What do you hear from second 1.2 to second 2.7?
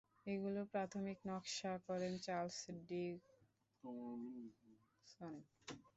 নকশা করেন চার্লস